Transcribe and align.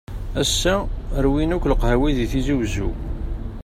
Ass-a, 0.41 0.75
rwin 1.23 1.53
akk 1.55 1.65
leqhawi 1.71 2.09
di 2.17 2.25
Tizi 2.31 2.53
Wezzu. 2.57 2.89